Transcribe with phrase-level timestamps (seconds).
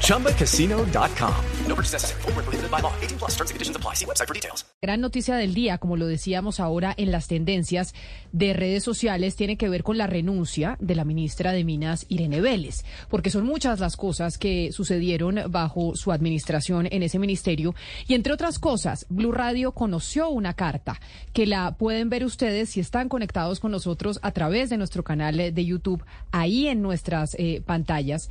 [0.00, 1.34] ChumbaCasino.com.
[1.66, 2.22] No purchase necessary.
[2.22, 2.92] Full prohibited by law.
[3.00, 3.94] 18 plus terms and conditions apply.
[3.94, 4.64] See website for details.
[4.82, 7.94] Gran noticia del día, como lo decíamos ahora en las tendencias
[8.32, 12.42] de redes sociales, tiene que ver con la renuncia de la ministra de Minas, Irene
[12.42, 17.74] Vélez, porque son muchas las cosas que sucedieron bajo su administración en ese ministerio.
[18.06, 21.00] Y entre otras cosas, Blue Radio conoció una carta
[21.32, 25.36] que la pueden ver ustedes si están conectados con nosotros a través de nuestro canal
[25.36, 28.28] de YouTube, ahí en nuestras eh, pantallas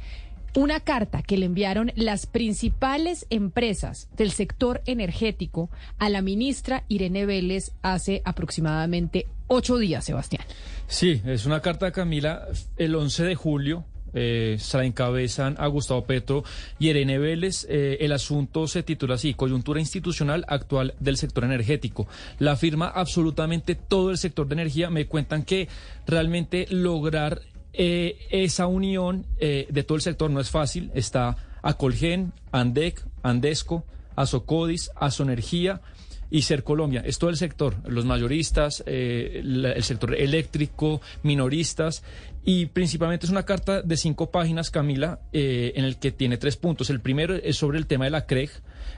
[0.55, 7.25] una carta que le enviaron las principales empresas del sector energético a la ministra Irene
[7.25, 10.43] Vélez hace aproximadamente ocho días, Sebastián.
[10.87, 13.85] Sí, es una carta, Camila, el 11 de julio.
[14.15, 16.43] Eh, se la encabezan a Gustavo Petro
[16.77, 17.65] y Irene Vélez.
[17.67, 22.07] Eh, el asunto se titula así, coyuntura institucional actual del sector energético.
[22.37, 24.91] La firma absolutamente todo el sector de energía.
[24.91, 25.67] Me cuentan que
[26.05, 27.41] realmente lograr
[27.73, 30.91] eh, esa unión eh, de todo el sector no es fácil.
[30.93, 33.85] Está Acolgen, Andec, Andesco,
[34.15, 35.81] Azocodis, Azoenergía
[36.29, 37.03] y Ser Colombia.
[37.05, 42.03] Es todo el sector, los mayoristas, eh, el sector eléctrico, minoristas.
[42.45, 46.89] Y principalmente es una carta de cinco páginas, Camila, en el que tiene tres puntos.
[46.89, 48.51] El primero es sobre el tema de la CREG.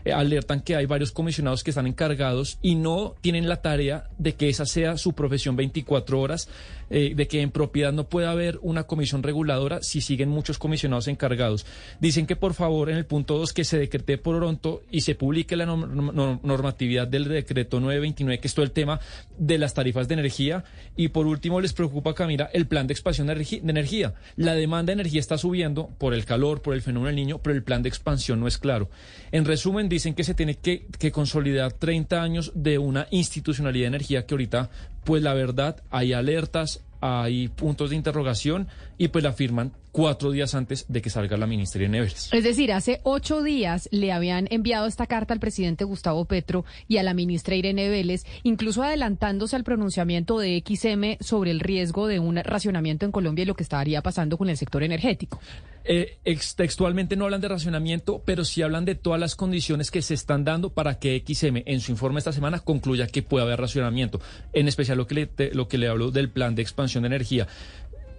[0.03, 4.33] Eh, alertan que hay varios comisionados que están encargados y no tienen la tarea de
[4.33, 6.47] que esa sea su profesión 24 horas,
[6.89, 11.08] eh, de que en propiedad no pueda haber una comisión reguladora si siguen muchos comisionados
[11.08, 11.66] encargados.
[12.00, 15.16] Dicen que por favor en el punto 2 que se decrete por pronto y se
[15.16, 19.00] publique la norm- norm- normatividad del decreto 929, que es todo el tema
[19.38, 20.63] de las tarifas de energía.
[20.95, 24.13] Y por último les preocupa, Camila, el plan de expansión de energía.
[24.36, 27.56] La demanda de energía está subiendo por el calor, por el fenómeno del niño, pero
[27.56, 28.90] el plan de expansión no es claro.
[29.31, 33.88] En resumen, dicen que se tiene que, que consolidar 30 años de una institucionalidad de
[33.88, 34.69] energía que ahorita,
[35.03, 40.53] pues la verdad, hay alertas, hay puntos de interrogación y pues la firman cuatro días
[40.56, 42.28] antes de que salga la ministra Irene Vélez.
[42.33, 46.97] Es decir, hace ocho días le habían enviado esta carta al presidente Gustavo Petro y
[46.97, 52.19] a la ministra Irene Vélez, incluso adelantándose al pronunciamiento de XM sobre el riesgo de
[52.19, 55.39] un racionamiento en Colombia y lo que estaría pasando con el sector energético.
[55.88, 60.01] Eh, ex- textualmente no hablan de racionamiento, pero sí hablan de todas las condiciones que
[60.01, 63.59] se están dando para que XM en su informe esta semana concluya que puede haber
[63.62, 64.19] racionamiento,
[64.53, 67.07] en especial lo que le, te- lo que le hablo del plan de expansión de
[67.07, 67.47] energía.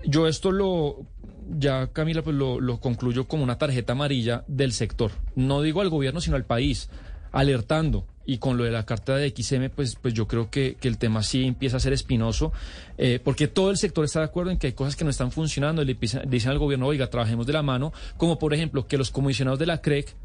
[0.04, 1.06] Yo esto lo,
[1.58, 5.12] ya Camila, pues lo, lo concluyo como una tarjeta amarilla del sector.
[5.34, 6.90] No digo al gobierno, sino al país,
[7.32, 8.06] alertando.
[8.28, 10.98] Y con lo de la carta de XM, pues, pues yo creo que, que el
[10.98, 12.52] tema sí empieza a ser espinoso,
[12.98, 15.30] eh, porque todo el sector está de acuerdo en que hay cosas que no están
[15.30, 15.84] funcionando.
[15.84, 15.96] Le
[16.26, 19.66] dicen al gobierno, oiga, trabajemos de la mano, como por ejemplo que los comisionados de
[19.66, 20.16] la CREC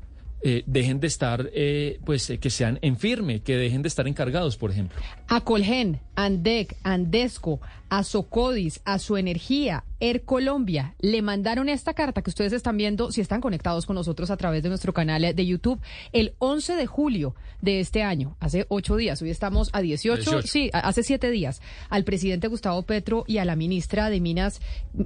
[0.43, 4.07] eh, dejen de estar, eh, pues eh, que sean en firme, que dejen de estar
[4.07, 4.99] encargados, por ejemplo.
[5.27, 12.21] A Colgen, Andec, Andesco, a Socodis, a su energía, Air Colombia, le mandaron esta carta
[12.21, 15.45] que ustedes están viendo si están conectados con nosotros a través de nuestro canal de
[15.45, 15.79] YouTube
[16.11, 19.21] el 11 de julio de este año, hace ocho días.
[19.21, 20.47] Hoy estamos a 18, 18.
[20.47, 24.59] sí, hace siete días, al presidente Gustavo Petro y a la ministra de Minas,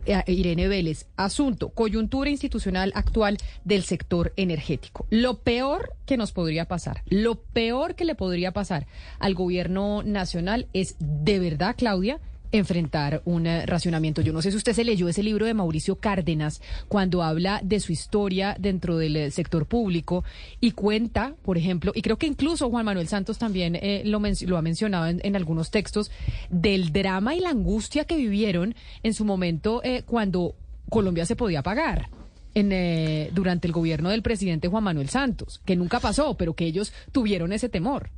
[0.06, 1.07] eh, Irene Vélez.
[1.17, 5.06] Asunto, coyuntura institucional actual del sector energético.
[5.09, 8.88] Lo peor que nos podría pasar, lo peor que le podría pasar
[9.19, 12.22] al gobierno nacional es de verdad, Claudia,
[12.58, 14.22] enfrentar un eh, racionamiento.
[14.22, 17.80] Yo no sé si usted se leyó ese libro de Mauricio Cárdenas cuando habla de
[17.80, 20.24] su historia dentro del eh, sector público
[20.60, 24.18] y cuenta, por ejemplo, y creo que incluso Juan Manuel Santos también eh, lo,
[24.58, 26.12] ha mencionado en, en algunos textos,
[26.50, 30.56] del drama y la angustia que vivieron en su momento eh, cuando
[30.90, 32.10] Colombia se podía pagar.
[32.54, 36.66] En, eh, durante el gobierno del presidente Juan Manuel Santos, que nunca pasó, pero que
[36.66, 38.12] ellos tuvieron ese temor.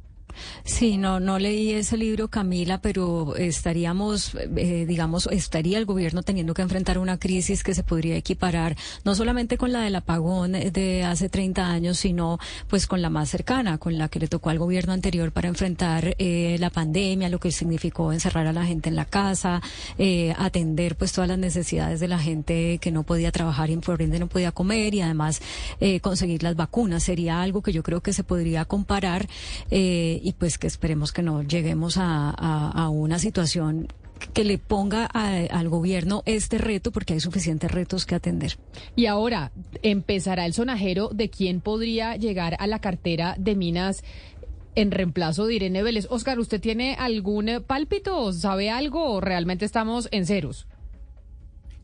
[0.63, 6.53] Sí, no, no leí ese libro, Camila, pero estaríamos, eh, digamos, estaría el gobierno teniendo
[6.53, 11.03] que enfrentar una crisis que se podría equiparar no solamente con la del apagón de
[11.03, 14.59] hace 30 años, sino pues con la más cercana, con la que le tocó al
[14.59, 18.95] gobierno anterior para enfrentar eh, la pandemia, lo que significó encerrar a la gente en
[18.95, 19.62] la casa,
[19.97, 24.01] eh, atender pues todas las necesidades de la gente que no podía trabajar y por
[24.01, 25.41] ende no podía comer y además
[25.80, 27.03] eh, conseguir las vacunas.
[27.03, 29.27] Sería algo que yo creo que se podría comparar
[29.71, 33.88] eh, y pues que esperemos que no lleguemos a, una situación
[34.34, 38.58] que le ponga al gobierno este reto porque hay suficientes retos que atender.
[38.96, 39.52] Y ahora
[39.84, 44.04] empezará el sonajero de quién podría llegar a la cartera de minas
[44.75, 46.08] en reemplazo de Irene Vélez.
[46.10, 48.31] Oscar, ¿usted tiene algún pálpito?
[48.31, 50.68] ¿Sabe algo o realmente estamos en ceros?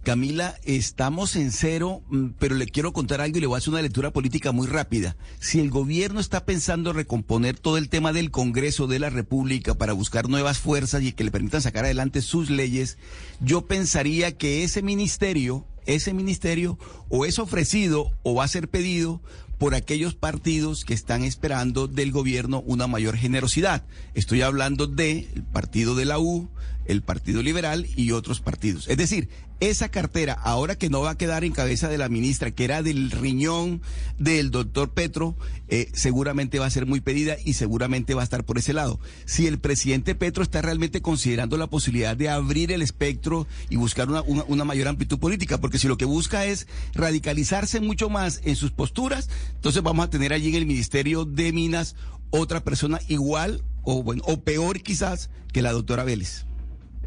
[0.03, 3.69] Camila, estamos en cero, mm, pero le quiero contar algo y le voy a hacer
[3.71, 5.15] una lectura política muy rápida.
[5.39, 9.93] Si el gobierno está pensando recomponer todo el tema del Congreso de la República para
[9.93, 12.97] buscar nuevas fuerzas y que le permitan sacar adelante sus leyes,
[13.39, 16.77] yo pensaría que ese ministerio, ese ministerio
[17.07, 19.21] o es ofrecido o va a ser pedido
[19.57, 23.85] por aquellos partidos que están esperando del gobierno una mayor generosidad.
[24.13, 26.49] Estoy hablando del partido de la U,
[26.85, 28.87] el Partido Liberal y otros partidos.
[28.87, 32.51] Es decir, esa cartera, ahora que no va a quedar en cabeza de la ministra,
[32.51, 33.81] que era del riñón
[34.17, 35.37] del doctor Petro,
[35.69, 38.99] eh, seguramente va a ser muy pedida y seguramente va a estar por ese lado.
[39.25, 44.09] Si el presidente Petro está realmente considerando la posibilidad de abrir el espectro y buscar
[44.09, 48.55] una, una mayor amplitud política, porque si lo que busca es radicalizarse mucho más en
[48.55, 51.95] sus posturas, entonces vamos a tener allí en el Ministerio de Minas
[52.31, 56.45] otra persona igual o, bueno, o peor quizás que la doctora Vélez.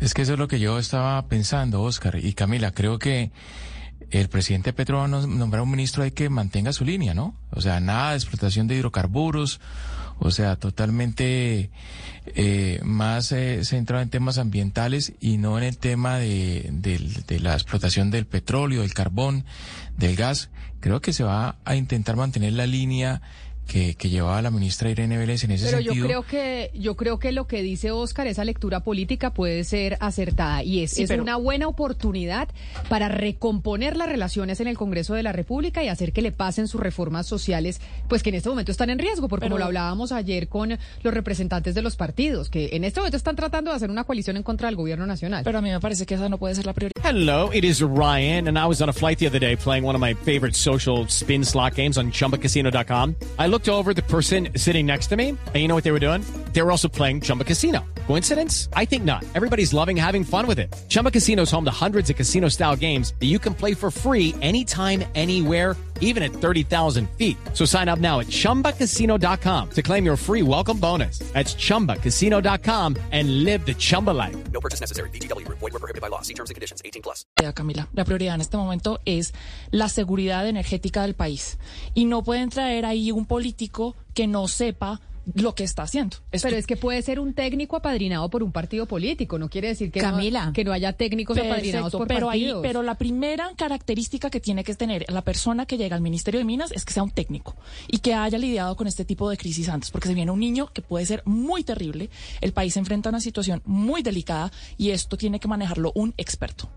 [0.00, 2.72] Es que eso es lo que yo estaba pensando, Oscar y Camila.
[2.72, 3.30] Creo que
[4.10, 7.34] el presidente Petro va a nombrar un ministro ahí que mantenga su línea, ¿no?
[7.50, 9.60] O sea, nada de explotación de hidrocarburos,
[10.18, 11.70] o sea, totalmente
[12.26, 17.54] eh, más eh, centrado en temas ambientales y no en el tema de, de, la
[17.54, 19.44] explotación del petróleo, del carbón,
[19.96, 20.50] del gas.
[20.80, 23.22] Creo que se va a intentar mantener la línea
[23.66, 25.92] que, que llevaba la ministra Irene Vélez en ese sentido.
[25.92, 29.64] Pero yo creo que yo creo que lo que dice Oscar, esa lectura política puede
[29.64, 32.48] ser acertada y es, es una buena oportunidad
[32.88, 36.68] para recomponer las relaciones en el Congreso de la República y hacer que le pasen
[36.68, 40.12] sus reformas sociales, pues que en este momento están en riesgo, porque como lo hablábamos
[40.12, 43.90] ayer con los representantes de los partidos, que en este momento están tratando de hacer
[43.90, 45.44] una coalición en contra del gobierno nacional.
[45.44, 47.02] Pero a mí me parece que esa no puede ser la prioridad.
[47.04, 49.94] Hello, it is Ryan, and I was on a flight the other day playing one
[49.94, 53.14] of my favorite social spin slot games on chumbacasino.com.
[53.38, 56.06] I looked over the person sitting next to me, and you know what they were
[56.08, 56.20] doing?
[56.52, 57.84] They were also playing Chumba Casino.
[58.06, 58.68] Coincidence?
[58.72, 59.24] I think not.
[59.34, 60.74] Everybody's loving having fun with it.
[60.88, 63.90] Chumba Casino is home to hundreds of casino style games that you can play for
[63.90, 67.36] free anytime, anywhere, even at 30,000 feet.
[67.54, 71.18] So sign up now at chumbacasino.com to claim your free welcome bonus.
[71.32, 74.36] That's chumbacasino.com and live the Chumba life.
[74.52, 75.10] No purchase necessary.
[75.10, 76.20] DTW, void, were prohibited by law.
[76.22, 77.24] See terms and conditions 18 plus.
[77.54, 79.32] Camila, la prioridad en este momento es
[79.70, 81.58] la seguridad energética del país.
[81.94, 85.00] Y no pueden traer ahí un político que no sepa
[85.34, 86.16] lo que está haciendo.
[86.30, 89.92] Pero es que puede ser un técnico apadrinado por un partido político, no quiere decir
[89.92, 90.46] que, Camila.
[90.46, 92.62] No, que no haya técnicos apadrinados por pero partidos.
[92.62, 96.44] pero la primera característica que tiene que tener la persona que llega al Ministerio de
[96.44, 97.54] Minas es que sea un técnico
[97.86, 100.68] y que haya lidiado con este tipo de crisis antes, porque se viene un niño
[100.72, 102.10] que puede ser muy terrible,
[102.40, 106.14] el país se enfrenta a una situación muy delicada y esto tiene que manejarlo un
[106.16, 106.68] experto.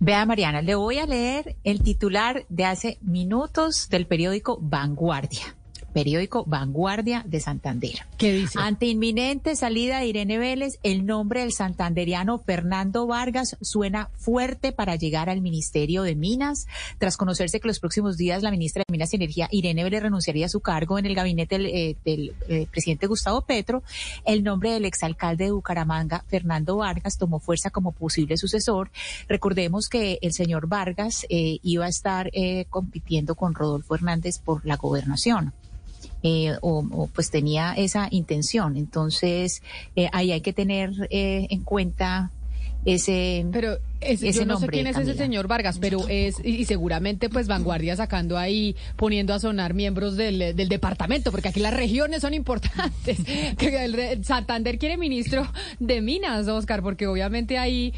[0.00, 5.56] Vea, Mariana, le voy a leer el titular de hace minutos del periódico Vanguardia
[5.92, 8.06] periódico Vanguardia de Santander.
[8.16, 8.58] ¿Qué dice?
[8.60, 14.96] Ante inminente salida de Irene Vélez, el nombre del santanderiano Fernando Vargas suena fuerte para
[14.96, 16.66] llegar al Ministerio de Minas.
[16.98, 20.46] Tras conocerse que los próximos días la ministra de Minas y Energía, Irene Vélez, renunciaría
[20.46, 21.96] a su cargo en el gabinete del, eh,
[22.48, 23.82] eh, presidente Gustavo Petro,
[24.24, 28.90] el nombre del exalcalde de Bucaramanga, Fernando Vargas, tomó fuerza como posible sucesor.
[29.28, 32.30] Recordemos que el señor Vargas eh, iba a estar
[32.68, 35.52] compitiendo con Rodolfo Hernández por la gobernación.
[36.22, 38.76] Eh, o, pues tenía esa intención.
[38.76, 39.62] Entonces,
[39.96, 42.30] eh, ahí hay que tener eh, en cuenta
[42.86, 47.28] ese pero ese yo no sé quién es ese señor Vargas pero es y, seguramente
[47.28, 52.22] pues vanguardia sacando ahí poniendo a sonar miembros del, del departamento porque aquí las regiones
[52.22, 53.18] son importantes.
[53.58, 55.46] El, Santander quiere ministro
[55.78, 57.92] de minas Oscar porque obviamente ahí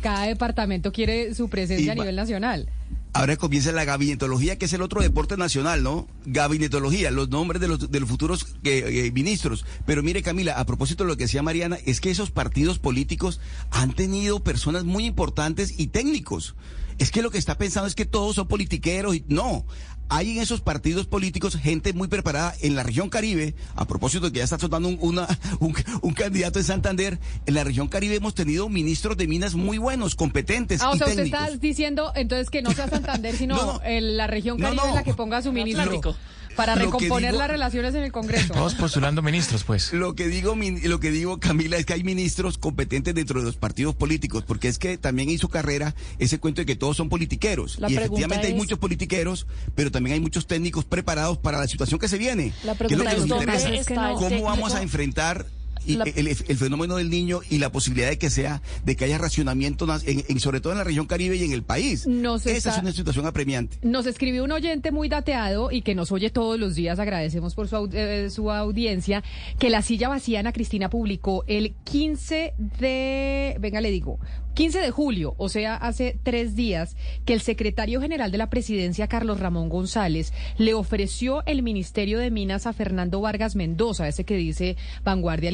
[0.00, 2.68] cada departamento quiere su presencia a nivel nacional
[3.14, 6.08] Ahora comienza la gabinetología, que es el otro deporte nacional, ¿no?
[6.24, 9.66] Gabinetología, los nombres de los, de los futuros eh, eh, ministros.
[9.84, 13.38] Pero mire, Camila, a propósito de lo que decía Mariana, es que esos partidos políticos
[13.70, 16.54] han tenido personas muy importantes y técnicos.
[16.98, 19.64] Es que lo que está pensando es que todos son politiqueros y no.
[20.08, 24.32] Hay en esos partidos políticos gente muy preparada en la región Caribe, a propósito de
[24.32, 25.26] que ya está soltando un, una,
[25.60, 30.14] un, candidato en Santander, en la región Caribe hemos tenido ministros de minas muy buenos,
[30.14, 30.82] competentes.
[30.82, 34.82] Ah, o sea, usted está diciendo entonces que no sea Santander, sino la región Caribe
[34.94, 36.14] la que ponga su ministro
[36.56, 38.52] para recomponer las relaciones en el Congreso.
[38.52, 39.92] Todos postulando ministros, pues.
[39.92, 43.56] Lo que digo, lo que digo, Camila, es que hay ministros competentes dentro de los
[43.56, 47.78] partidos políticos, porque es que también hizo carrera ese cuento de que todos son politiqueros.
[47.88, 52.08] y efectivamente hay muchos politiqueros, pero también hay muchos técnicos preparados para la situación que
[52.08, 52.52] se viene.
[52.64, 55.46] La pregunta es, ¿Cómo vamos a enfrentar
[55.86, 59.04] y La- el, el fenómeno del niño y la posibilidad de que sea, de que
[59.04, 62.06] haya racionamiento, en- en- sobre todo en la región Caribe y en el país.
[62.06, 63.76] Nos Esa está- es una situación apremiante.
[63.82, 67.68] Nos escribió un oyente muy dateado y que nos oye todos los días, agradecemos por
[67.68, 69.22] su, eh, su audiencia,
[69.58, 74.18] que la silla vacía Ana Cristina publicó el 15 de, venga le digo,
[74.54, 79.08] 15 de julio, o sea, hace tres días, que el secretario general de la presidencia,
[79.08, 84.36] Carlos Ramón González, le ofreció el Ministerio de Minas a Fernando Vargas Mendoza, ese que
[84.36, 85.50] dice Vanguardia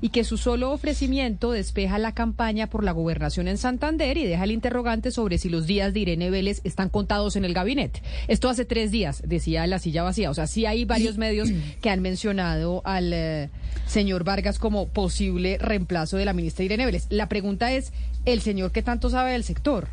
[0.00, 4.44] Y que su solo ofrecimiento despeja la campaña por la gobernación en Santander y deja
[4.44, 8.02] el interrogante sobre si los días de Irene Vélez están contados en el gabinete.
[8.28, 10.30] Esto hace tres días, decía la silla vacía.
[10.30, 13.50] O sea, sí hay varios medios que han mencionado al eh,
[13.86, 17.06] señor Vargas como posible reemplazo de la ministra Irene Vélez.
[17.10, 17.92] La pregunta es,
[18.24, 19.88] ¿el señor qué tanto sabe del sector?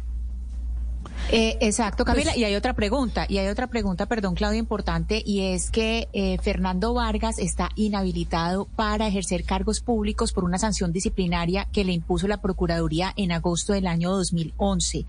[1.32, 2.32] Eh, exacto, Camila.
[2.32, 6.08] Pues- y hay otra pregunta, y hay otra pregunta, perdón, Claudia, importante, y es que
[6.14, 11.94] eh, Fernando Vargas está inhabilitado para ejercer cargos públicos por una sanción disciplinaria que le
[11.94, 15.06] impuso la Procuraduría en agosto del año 2011.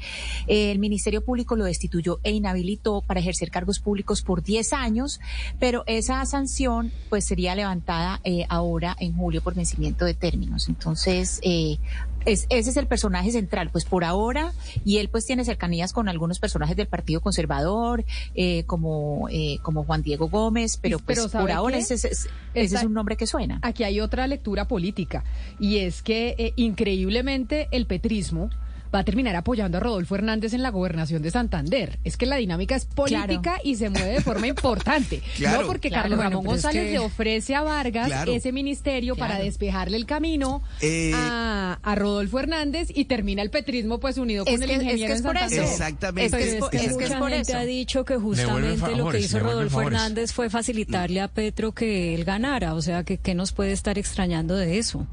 [0.47, 5.21] Eh, el Ministerio Público lo destituyó e inhabilitó para ejercer cargos públicos por 10 años,
[5.59, 10.69] pero esa sanción pues sería levantada eh, ahora en julio por vencimiento de términos.
[10.69, 11.79] Entonces, eh,
[12.27, 14.53] es, ese es el personaje central, pues por ahora,
[14.85, 19.85] y él pues tiene cercanías con algunos personajes del Partido Conservador, eh, como, eh, como
[19.85, 22.11] Juan Diego Gómez, pero pues Pero ¿sabe por ahora ese, ese-
[22.55, 23.59] ese es un nombre que suena.
[23.63, 25.25] Aquí hay otra lectura política
[25.59, 28.51] y es que eh, increíblemente el petrismo
[28.95, 31.99] va a terminar apoyando a Rodolfo Hernández en la gobernación de Santander.
[32.05, 35.23] Es que la dinámica es política y se mueve de forma importante.
[35.37, 35.63] Claro.
[35.63, 38.33] no porque Claro, Carlos bueno, Ramón es González que- le ofrece a Vargas Claro.
[38.33, 44.01] ese ministerio para despejarle el camino Eh, a, a Rodolfo Hernández y termina el petrismo
[44.01, 45.63] pues unido con que- el es que ingeniero en Santander.
[45.63, 46.27] Exactamente.
[46.27, 47.59] Es que es Pero por- es que es que es mucha por gente eso.
[47.59, 49.99] ha dicho que justamente lo que hizo Rodolfo favores.
[49.99, 52.75] Hernández fue facilitarle a Petro que él ganara.
[52.75, 55.07] O sea, que qué nos puede estar extrañando de eso.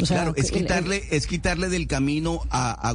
[0.00, 2.94] O sea, claro, es quitarle, es quitarle del camino a,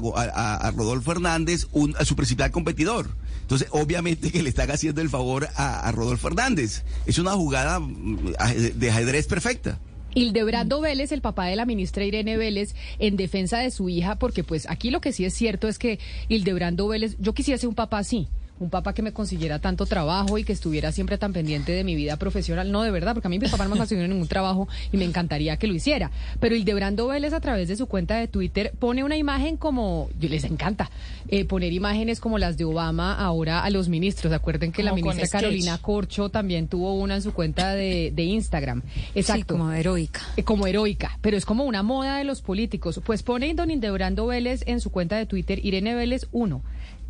[0.76, 3.10] Rodolfo Hernández un- a su principal competidor.
[3.42, 6.84] Entonces, obviamente que le están haciendo el favor a, a Rodolfo Hernández.
[7.06, 8.34] Es una jugada mm,
[8.76, 9.80] de ajedrez perfecta.
[10.16, 14.44] Hildebrando Vélez, el papá de la ministra Irene Vélez, en defensa de su hija, porque
[14.44, 17.76] pues aquí lo que sí es cierto es que Hildebrando Vélez, yo quisiera ser un
[17.76, 18.28] papá así,
[18.60, 21.96] un papá que me consiguiera tanto trabajo y que estuviera siempre tan pendiente de mi
[21.96, 22.72] vida profesional.
[22.72, 25.06] No, de verdad, porque a mí mi papá no me consiguió ningún trabajo y me
[25.06, 26.12] encantaría que lo hiciera.
[26.40, 30.30] Pero Hildebrando Vélez a través de su cuenta de Twitter pone una imagen como, yo
[30.30, 30.90] les encanta,
[31.28, 34.32] eh, poner imágenes como las de Obama ahora a los ministros.
[34.32, 35.40] Acuerden que la Como ministra.
[35.42, 38.82] Carolina Corcho también tuvo una en su cuenta de, de Instagram.
[38.84, 40.22] sí, Exacto como heroica.
[40.38, 43.02] eh, como heroica, pero es como una moda de los políticos.
[43.06, 46.62] Pues pone don Indebrando Vélez en su cuenta de Twitter, Irene Vélez 1,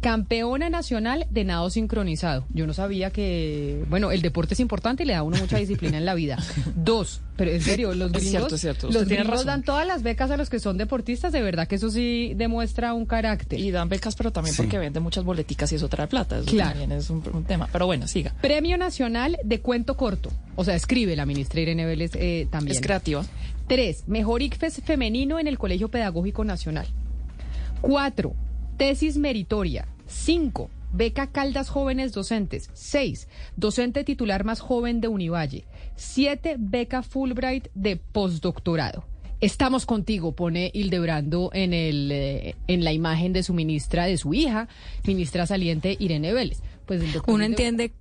[0.04, 2.46] campeona nacional de nado sincronizado.
[2.54, 5.58] Yo no sabía que, bueno, el deporte es importante y le da a uno mucha
[5.58, 6.38] disciplina en la vida.
[6.76, 8.90] Dos, pero en serio, los Es gringos, cierto, es cierto.
[8.92, 9.48] los gringos razón.
[9.48, 12.94] dan todas las becas a los que son deportistas, de verdad que eso sí demuestra
[12.94, 13.60] un carácter.
[13.60, 14.62] Y dan becas, pero también Sí.
[14.62, 16.38] porque venden muchas boleticas y eso trae plata.
[16.38, 16.72] Eso Claro.
[16.72, 17.68] también es un, un tema.
[17.72, 18.34] Pero bueno, siga.
[18.42, 20.30] Premio Nacional de Cuento Corto.
[20.56, 22.76] O sea, escribe la ministra Irene Vélez eh, también.
[22.76, 23.26] Es creativa.
[23.68, 26.88] Tres, mejor ICFES femenino en el Colegio Pedagógico Nacional.
[27.82, 28.34] Cuatro,
[28.78, 29.88] tesis meritoria.
[30.14, 32.70] Cinco, beca Caldas Jóvenes Docentes.
[32.74, 33.28] Seis,
[33.58, 35.66] docente titular más joven de Univalle.
[35.96, 39.04] Siete, beca Fulbright de postdoctorado.
[39.42, 44.34] Estamos contigo, pone Hildebrando en, el, eh, en la imagen de su ministra, de su
[44.34, 44.70] hija,
[45.06, 46.62] ministra saliente Irene Vélez.
[46.86, 47.92] Pues el doctor Uno entiende,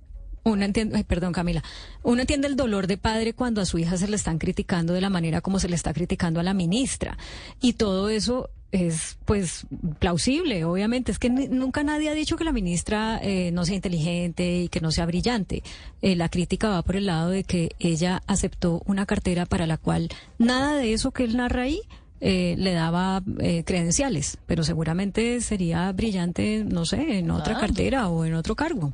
[0.43, 1.61] uno entiende, ay, perdón Camila,
[2.03, 5.01] uno entiende el dolor de padre cuando a su hija se le están criticando de
[5.01, 7.17] la manera como se le está criticando a la ministra.
[7.59, 9.67] Y todo eso es pues
[9.99, 11.11] plausible, obviamente.
[11.11, 14.81] Es que nunca nadie ha dicho que la ministra eh, no sea inteligente y que
[14.81, 15.61] no sea brillante.
[16.01, 19.77] Eh, la crítica va por el lado de que ella aceptó una cartera para la
[19.77, 21.81] cual nada de eso que él narra ahí
[22.19, 27.59] eh, le daba eh, credenciales, pero seguramente sería brillante, no sé, en otra Ah.
[27.59, 28.93] cartera o en otro cargo.